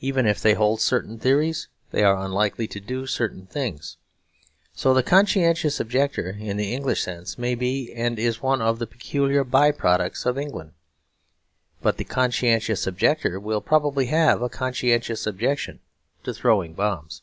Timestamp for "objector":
5.80-6.30, 12.86-13.40